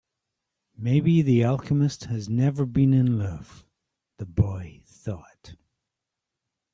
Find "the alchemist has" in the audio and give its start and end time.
1.21-2.27